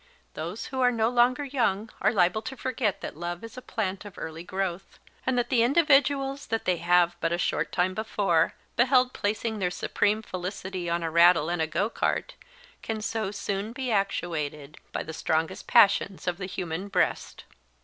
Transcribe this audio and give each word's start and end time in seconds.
Those 0.33 0.65
who 0.73 0.81
are 0.81 0.91
no 0.91 1.09
longer 1.09 1.43
young 1.45 1.91
are 2.01 2.11
liable 2.11 2.41
to 2.41 2.57
forget 2.57 3.01
that 3.01 3.15
love 3.15 3.43
is 3.43 3.55
a 3.55 3.61
plant 3.61 4.03
of 4.03 4.17
early 4.17 4.43
growth, 4.43 4.97
and 5.27 5.37
that 5.37 5.51
the 5.51 5.61
individuals 5.61 6.47
that 6.47 6.65
they 6.65 6.77
have 6.77 7.15
but 7.19 7.31
a 7.31 7.37
short 7.37 7.71
time 7.71 7.93
before 7.93 8.55
beheld 8.75 9.13
placing 9.13 9.59
their 9.59 9.69
supreme 9.69 10.23
felicity 10.23 10.89
on 10.89 11.03
a 11.03 11.11
rattle 11.11 11.49
and 11.51 11.61
a 11.61 11.67
go 11.67 11.87
cart 11.87 12.33
can 12.81 12.99
so 12.99 13.29
soon 13.29 13.73
be 13.73 13.91
actuated 13.91 14.79
by 14.91 15.03
the 15.03 15.13
strongest 15.13 15.67
passions 15.67 16.25
of 16.27 16.39
the 16.39 16.47
human 16.47 16.87
breast. 16.87 17.43